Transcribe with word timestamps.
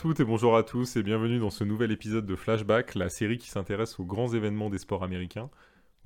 toutes 0.00 0.20
et 0.20 0.24
bonjour 0.24 0.56
à 0.56 0.62
tous 0.62 0.96
et 0.96 1.02
bienvenue 1.02 1.38
dans 1.38 1.50
ce 1.50 1.62
nouvel 1.62 1.90
épisode 1.90 2.24
de 2.24 2.34
Flashback, 2.34 2.94
la 2.94 3.10
série 3.10 3.36
qui 3.36 3.50
s'intéresse 3.50 4.00
aux 4.00 4.04
grands 4.06 4.32
événements 4.32 4.70
des 4.70 4.78
sports 4.78 5.04
américains. 5.04 5.50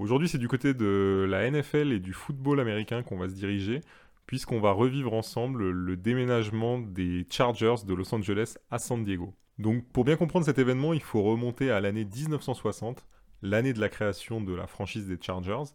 Aujourd'hui 0.01 0.29
c'est 0.29 0.39
du 0.39 0.49
côté 0.49 0.75
de 0.75 1.25
la 1.29 1.49
NFL 1.49 1.93
et 1.93 2.01
du 2.01 2.13
football 2.13 2.59
américain 2.59 3.05
qu'on 3.05 3.17
va 3.17 3.29
se 3.29 3.35
diriger, 3.35 3.79
puisqu'on 4.27 4.59
va 4.59 4.73
revivre 4.73 5.13
ensemble 5.15 5.71
le 5.71 5.97
déménagement 5.97 6.81
des 6.81 7.25
Chargers 7.31 7.87
de 7.87 7.95
Los 7.95 8.13
Angeles 8.13 8.57
à 8.73 8.81
San 8.81 9.05
Diego. 9.05 9.33
Donc 9.59 9.87
pour 9.93 10.03
bien 10.03 10.17
comprendre 10.17 10.45
cet 10.45 10.59
événement, 10.59 10.93
il 10.93 11.03
faut 11.03 11.23
remonter 11.23 11.71
à 11.71 11.81
l'année 11.81 12.05
1960, 12.05 13.07
l'année 13.43 13.73
de 13.73 13.81
la 13.81 13.89
création 13.89 14.41
de 14.41 14.55
la 14.55 14.67
franchise 14.67 15.07
des 15.07 15.19
Chargers. 15.21 15.71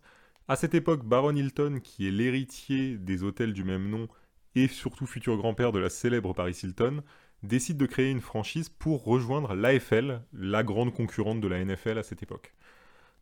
À 0.50 0.58
cette 0.58 0.74
époque, 0.74 1.06
Baron 1.06 1.36
Hilton, 1.36 1.80
qui 1.82 2.06
est 2.06 2.12
l'héritier 2.12 2.98
des 2.98 3.24
hôtels 3.24 3.54
du 3.54 3.64
même 3.64 3.90
nom 3.90 4.10
et 4.56 4.68
surtout 4.68 5.06
futur 5.06 5.38
grand-père 5.38 5.72
de 5.72 5.80
la 5.80 5.90
célèbre 5.90 6.34
Paris 6.34 6.60
Hilton, 6.62 7.02
décide 7.44 7.78
de 7.78 7.86
créer 7.86 8.12
une 8.12 8.22
franchise 8.22 8.70
pour 8.70 9.04
rejoindre 9.04 9.54
l'AFL, 9.54 10.22
la 10.34 10.64
grande 10.64 10.94
concurrente 10.94 11.42
de 11.42 11.48
la 11.48 11.64
NFL 11.64 11.98
à 11.98 12.04
cette 12.04 12.24
époque. 12.24 12.54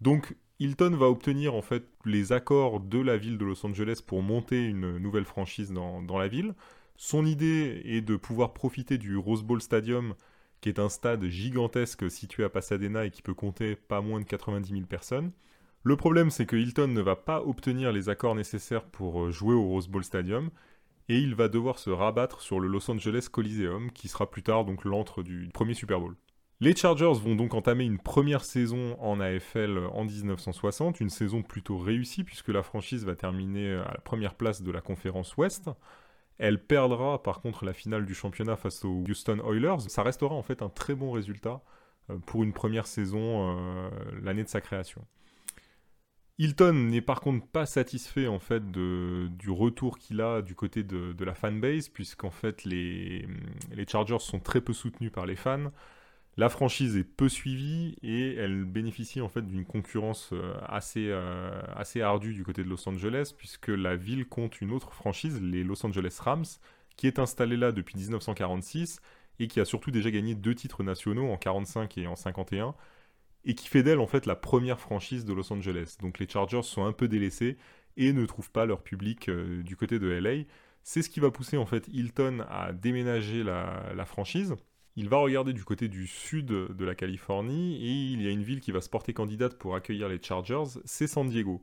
Donc 0.01 0.35
Hilton 0.59 0.95
va 0.95 1.07
obtenir 1.07 1.53
en 1.53 1.61
fait 1.61 1.83
les 2.05 2.31
accords 2.31 2.79
de 2.79 2.99
la 2.99 3.17
ville 3.17 3.37
de 3.37 3.45
Los 3.45 3.65
Angeles 3.65 4.01
pour 4.05 4.23
monter 4.23 4.63
une 4.65 4.97
nouvelle 4.97 5.25
franchise 5.25 5.71
dans, 5.71 6.01
dans 6.01 6.17
la 6.17 6.27
ville. 6.27 6.53
Son 6.97 7.25
idée 7.25 7.81
est 7.85 8.01
de 8.01 8.15
pouvoir 8.15 8.53
profiter 8.53 8.97
du 8.97 9.17
Rose 9.17 9.43
Bowl 9.43 9.61
Stadium, 9.61 10.15
qui 10.61 10.69
est 10.69 10.79
un 10.79 10.89
stade 10.89 11.23
gigantesque 11.25 12.09
situé 12.09 12.43
à 12.43 12.49
Pasadena 12.49 13.05
et 13.05 13.11
qui 13.11 13.21
peut 13.21 13.35
compter 13.35 13.75
pas 13.75 14.01
moins 14.01 14.19
de 14.19 14.25
90 14.25 14.71
000 14.71 14.85
personnes. 14.85 15.31
Le 15.83 15.95
problème, 15.95 16.31
c'est 16.31 16.47
que 16.47 16.55
Hilton 16.55 16.87
ne 16.87 17.01
va 17.01 17.15
pas 17.15 17.41
obtenir 17.43 17.91
les 17.93 18.09
accords 18.09 18.35
nécessaires 18.35 18.83
pour 18.83 19.31
jouer 19.31 19.53
au 19.53 19.63
Rose 19.63 19.87
Bowl 19.87 20.03
Stadium, 20.03 20.49
et 21.09 21.17
il 21.17 21.35
va 21.35 21.47
devoir 21.47 21.79
se 21.79 21.89
rabattre 21.89 22.41
sur 22.41 22.59
le 22.59 22.67
Los 22.67 22.89
Angeles 22.91 23.27
Coliseum, 23.31 23.91
qui 23.91 24.07
sera 24.07 24.29
plus 24.29 24.43
tard 24.43 24.65
donc 24.65 24.83
l'antre 24.85 25.23
du 25.23 25.49
premier 25.53 25.73
Super 25.73 25.99
Bowl. 25.99 26.15
Les 26.59 26.75
Chargers 26.75 27.13
vont 27.13 27.35
donc 27.35 27.53
entamer 27.53 27.83
une 27.83 27.99
première 27.99 28.43
saison 28.43 28.97
en 28.99 29.19
AFL 29.19 29.77
en 29.93 30.05
1960, 30.05 30.99
une 30.99 31.11
saison 31.11 31.43
plutôt 31.43 31.77
réussie 31.77 32.23
puisque 32.23 32.49
la 32.49 32.63
franchise 32.63 33.05
va 33.05 33.15
terminer 33.15 33.73
à 33.73 33.91
la 33.93 34.01
première 34.03 34.33
place 34.33 34.63
de 34.63 34.71
la 34.71 34.81
conférence 34.81 35.37
Ouest. 35.37 35.69
Elle 36.39 36.63
perdra 36.63 37.21
par 37.21 37.41
contre 37.41 37.63
la 37.63 37.73
finale 37.73 38.05
du 38.05 38.15
championnat 38.15 38.55
face 38.55 38.83
aux 38.85 39.03
Houston 39.07 39.39
Oilers. 39.47 39.87
Ça 39.87 40.01
restera 40.01 40.33
en 40.33 40.41
fait 40.41 40.63
un 40.63 40.69
très 40.69 40.95
bon 40.95 41.11
résultat 41.11 41.61
euh, 42.09 42.17
pour 42.25 42.43
une 42.43 42.53
première 42.53 42.87
saison 42.87 43.55
euh, 43.55 43.89
l'année 44.23 44.43
de 44.43 44.49
sa 44.49 44.61
création. 44.61 45.05
Hilton 46.39 46.73
n'est 46.73 47.01
par 47.01 47.19
contre 47.19 47.47
pas 47.47 47.65
satisfait 47.65 48.27
en 48.27 48.37
fait 48.37 48.71
du 48.71 49.49
retour 49.49 49.97
qu'il 49.97 50.21
a 50.21 50.43
du 50.43 50.53
côté 50.53 50.83
de, 50.83 51.23
la 51.23 51.33
fanbase, 51.33 51.89
puisqu'en 51.89 52.29
fait 52.29 52.63
les, 52.63 53.27
Chargers 53.87 54.19
sont 54.19 54.39
très 54.39 54.61
peu 54.61 54.73
soutenus 54.73 55.11
par 55.11 55.25
les 55.25 55.35
fans. 55.35 55.71
La 56.39 56.49
franchise 56.49 56.95
est 56.95 57.03
peu 57.03 57.29
suivie 57.29 57.95
et 58.03 58.35
elle 58.35 58.65
bénéficie 58.65 59.21
en 59.21 59.29
fait 59.29 59.41
d'une 59.41 59.65
concurrence 59.65 60.29
euh, 60.33 60.53
assez, 60.67 61.07
euh, 61.09 61.49
assez 61.75 62.01
ardue 62.01 62.35
du 62.35 62.43
côté 62.43 62.63
de 62.63 62.69
Los 62.69 62.87
Angeles, 62.87 63.33
puisque 63.35 63.69
la 63.69 63.95
ville 63.95 64.27
compte 64.27 64.61
une 64.61 64.71
autre 64.71 64.93
franchise, 64.93 65.41
les 65.41 65.63
Los 65.63 65.83
Angeles 65.83 66.19
Rams, 66.21 66.45
qui 66.95 67.07
est 67.07 67.17
installée 67.17 67.57
là 67.57 67.71
depuis 67.71 67.95
1946 67.97 69.01
et 69.39 69.47
qui 69.47 69.59
a 69.59 69.65
surtout 69.65 69.89
déjà 69.89 70.11
gagné 70.11 70.35
deux 70.35 70.53
titres 70.53 70.83
nationaux 70.83 71.31
en 71.31 71.37
45 71.37 71.97
et 71.97 72.05
en 72.05 72.15
51 72.15 72.75
et 73.45 73.55
qui 73.55 73.67
fait 73.67 73.83
d'elle 73.83 73.99
en 73.99 74.07
fait 74.07 74.25
la 74.25 74.35
première 74.35 74.79
franchise 74.79 75.25
de 75.25 75.33
Los 75.33 75.51
Angeles. 75.51 75.97
Donc 76.01 76.19
les 76.19 76.27
Chargers 76.27 76.63
sont 76.63 76.85
un 76.85 76.93
peu 76.93 77.07
délaissés 77.07 77.57
et 77.95 78.13
ne 78.13 78.25
trouvent 78.25 78.51
pas 78.51 78.65
leur 78.65 78.83
public 78.83 79.29
euh, 79.29 79.63
du 79.63 79.75
côté 79.75 79.99
de 79.99 80.07
LA. 80.07 80.43
C'est 80.83 81.01
ce 81.01 81.09
qui 81.09 81.19
va 81.19 81.31
pousser 81.31 81.57
en 81.57 81.65
fait 81.65 81.87
Hilton 81.89 82.45
à 82.49 82.71
déménager 82.71 83.43
la, 83.43 84.05
franchise. 84.05 84.55
Il 84.95 85.09
va 85.09 85.17
regarder 85.17 85.53
du 85.53 85.63
côté 85.63 85.89
du 85.89 86.07
sud 86.07 86.45
de 86.47 86.85
la 86.85 86.95
Californie 86.95 87.75
et 87.75 88.13
il 88.13 88.21
y 88.21 88.27
a 88.27 88.31
une 88.31 88.43
ville 88.43 88.61
qui 88.61 88.71
va 88.71 88.81
se 88.81 88.89
porter 88.89 89.13
candidate 89.13 89.57
pour 89.57 89.75
accueillir 89.75 90.07
les 90.07 90.21
Chargers, 90.21 90.79
c'est 90.85 91.07
San 91.07 91.27
Diego. 91.27 91.61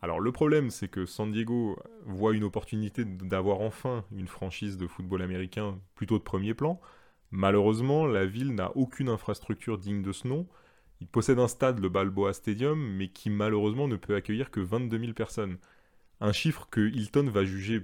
Alors 0.00 0.20
le 0.20 0.32
problème 0.32 0.70
c'est 0.70 0.88
que 0.88 1.06
San 1.06 1.30
Diego 1.30 1.78
voit 2.06 2.34
une 2.34 2.44
opportunité 2.44 3.04
d'avoir 3.04 3.60
enfin 3.60 4.04
une 4.10 4.26
franchise 4.26 4.78
de 4.78 4.86
football 4.86 5.22
américain 5.22 5.78
plutôt 5.94 6.18
de 6.18 6.24
premier 6.24 6.54
plan. 6.54 6.80
Malheureusement, 7.30 8.06
la 8.06 8.26
ville 8.26 8.54
n'a 8.54 8.76
aucune 8.76 9.08
infrastructure 9.08 9.78
digne 9.78 10.02
de 10.02 10.12
ce 10.12 10.28
nom, 10.28 10.46
il 11.02 11.08
possède 11.08 11.40
un 11.40 11.48
stade, 11.48 11.80
le 11.80 11.88
Balboa 11.88 12.32
Stadium, 12.32 12.78
mais 12.78 13.08
qui 13.08 13.28
malheureusement 13.28 13.88
ne 13.88 13.96
peut 13.96 14.14
accueillir 14.14 14.52
que 14.52 14.60
22 14.60 15.00
000 15.00 15.12
personnes. 15.14 15.58
Un 16.20 16.30
chiffre 16.30 16.68
que 16.70 16.80
Hilton 16.80 17.28
va 17.28 17.44
juger 17.44 17.82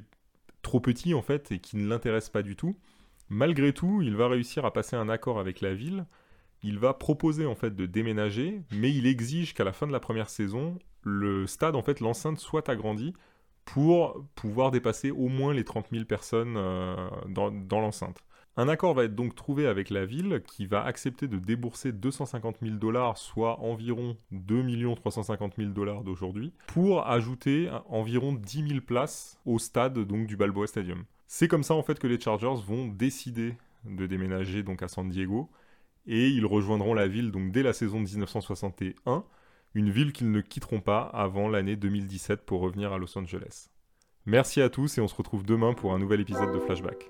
trop 0.62 0.78
petit 0.78 1.14
en 1.14 1.22
fait 1.22 1.50
et 1.50 1.58
qui 1.58 1.76
ne 1.76 1.88
l'intéresse 1.88 2.28
pas 2.28 2.42
du 2.42 2.54
tout. 2.54 2.76
Malgré 3.28 3.72
tout, 3.72 4.02
il 4.02 4.14
va 4.14 4.28
réussir 4.28 4.64
à 4.64 4.72
passer 4.72 4.94
un 4.94 5.08
accord 5.08 5.40
avec 5.40 5.60
la 5.60 5.74
ville. 5.74 6.06
Il 6.62 6.78
va 6.78 6.94
proposer 6.94 7.44
en 7.44 7.56
fait 7.56 7.74
de 7.74 7.86
déménager, 7.86 8.62
mais 8.70 8.94
il 8.94 9.04
exige 9.08 9.52
qu'à 9.52 9.64
la 9.64 9.72
fin 9.72 9.88
de 9.88 9.92
la 9.92 10.00
première 10.00 10.30
saison, 10.30 10.78
le 11.02 11.48
stade 11.48 11.74
en 11.74 11.82
fait 11.82 11.98
l'enceinte 11.98 12.38
soit 12.38 12.68
agrandie 12.68 13.14
pour 13.64 14.24
pouvoir 14.36 14.70
dépasser 14.70 15.10
au 15.10 15.26
moins 15.26 15.52
les 15.52 15.64
30 15.64 15.88
000 15.90 16.04
personnes 16.04 16.54
euh, 16.56 17.10
dans 17.26 17.80
l'enceinte. 17.80 18.22
Un 18.60 18.66
accord 18.66 18.92
va 18.92 19.04
être 19.04 19.14
donc 19.14 19.36
trouvé 19.36 19.69
avec 19.69 19.88
la 19.88 20.04
ville 20.04 20.42
qui 20.44 20.66
va 20.66 20.82
accepter 20.82 21.28
de 21.28 21.38
débourser 21.38 21.92
250 21.92 22.56
000 22.60 22.74
dollars, 22.74 23.16
soit 23.16 23.60
environ 23.60 24.16
2 24.32 24.94
350 24.96 25.54
000 25.56 25.70
dollars 25.70 26.02
d'aujourd'hui, 26.02 26.52
pour 26.66 27.06
ajouter 27.06 27.70
environ 27.88 28.32
10 28.32 28.69
000 28.69 28.80
places 28.80 29.38
au 29.46 29.60
stade 29.60 29.96
donc 30.00 30.26
du 30.26 30.36
Balboa 30.36 30.66
Stadium. 30.66 31.04
C'est 31.28 31.46
comme 31.46 31.62
ça 31.62 31.74
en 31.74 31.84
fait 31.84 32.00
que 32.00 32.08
les 32.08 32.19
Chargers 32.19 32.60
vont 32.66 32.88
décider 32.88 33.54
de 33.84 34.08
déménager 34.08 34.64
donc 34.64 34.82
à 34.82 34.88
San 34.88 35.08
Diego 35.08 35.48
et 36.08 36.28
ils 36.28 36.44
rejoindront 36.44 36.94
la 36.94 37.06
ville 37.06 37.30
donc 37.30 37.52
dès 37.52 37.62
la 37.62 37.72
saison 37.72 38.00
1961, 38.00 39.22
une 39.75 39.90
ville 39.90 40.12
qu'ils 40.12 40.32
ne 40.32 40.40
quitteront 40.40 40.80
pas 40.80 41.02
avant 41.02 41.48
l'année 41.48 41.76
2017 41.76 42.44
pour 42.44 42.60
revenir 42.60 42.92
à 42.92 42.98
Los 42.98 43.16
Angeles. 43.16 43.69
Merci 44.26 44.60
à 44.60 44.69
tous 44.69 44.98
et 44.98 45.00
on 45.00 45.06
se 45.06 45.14
retrouve 45.14 45.44
demain 45.44 45.75
pour 45.75 45.94
un 45.94 46.00
nouvel 46.00 46.22
épisode 46.22 46.52
de 46.52 46.58
Flashback. 46.58 47.06